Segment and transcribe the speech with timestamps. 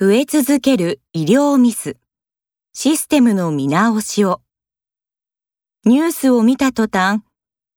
[0.00, 1.96] 増え続ける医療ミス、
[2.72, 4.40] システムの見直しを。
[5.84, 7.22] ニュースを見た途端、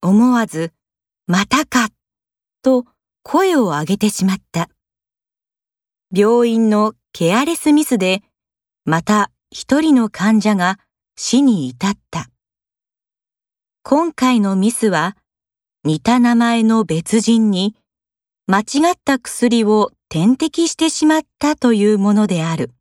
[0.04, 0.72] 思わず、
[1.26, 1.90] またか、
[2.62, 2.86] と
[3.24, 4.70] 声を上げてしまった。
[6.16, 8.22] 病院のケアレスミスで、
[8.86, 10.78] また一人の患者が
[11.16, 12.30] 死に至った。
[13.82, 15.18] 今回のミスは、
[15.84, 17.76] 似た名前の別人に
[18.46, 22.74] 間違った薬を点滴してしまったというものである。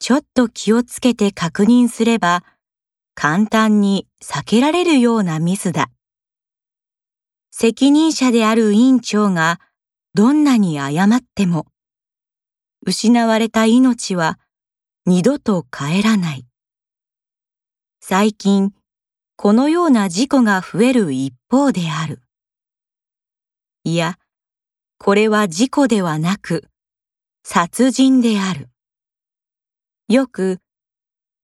[0.00, 2.42] ちょっと気をつけて確認すれば、
[3.14, 5.88] 簡単に避けられるようなミスだ。
[7.52, 9.60] 責任者である院長が
[10.12, 11.68] どんなに謝っても、
[12.84, 14.40] 失われた命は
[15.06, 16.48] 二度と帰らない。
[18.00, 18.74] 最近、
[19.36, 22.22] このような事故が増える一方である。
[23.84, 24.18] いや、
[25.02, 26.68] これは事故ではなく、
[27.42, 28.68] 殺人である。
[30.08, 30.58] よく、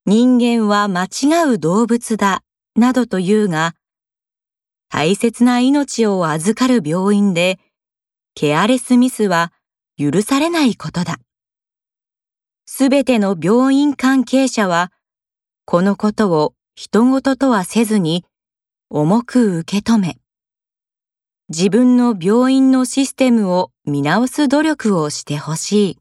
[0.05, 2.43] 人間は間違う動物だ、
[2.75, 3.75] などと言うが、
[4.91, 7.59] 大切な命を預かる病院で、
[8.35, 9.55] ケアレスミスは
[9.97, 11.17] 許されないことだ。
[12.67, 14.93] すべての病院関係者は、
[15.65, 18.27] このことを人事とはせずに、
[18.91, 20.19] 重く受け止め、
[21.49, 25.99] 自分の病院のシステムを見直す努力をしてほしい。